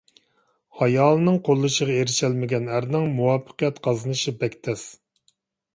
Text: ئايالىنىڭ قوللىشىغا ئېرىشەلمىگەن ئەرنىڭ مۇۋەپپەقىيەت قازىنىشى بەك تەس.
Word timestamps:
ئايالىنىڭ 0.85 1.37
قوللىشىغا 1.49 1.97
ئېرىشەلمىگەن 1.99 2.67
ئەرنىڭ 2.73 3.07
مۇۋەپپەقىيەت 3.21 3.79
قازىنىشى 3.89 4.39
بەك 4.43 4.59
تەس. 4.69 4.93